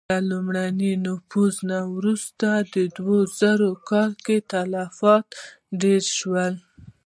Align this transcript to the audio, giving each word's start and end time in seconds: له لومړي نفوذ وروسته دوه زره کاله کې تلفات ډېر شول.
له 0.09 0.19
لومړي 0.31 0.91
نفوذ 1.05 1.55
وروسته 1.95 2.47
دوه 2.97 3.17
زره 3.39 3.69
کاله 3.89 4.17
کې 4.25 4.37
تلفات 4.51 5.25
ډېر 5.81 6.03
شول. 6.17 6.53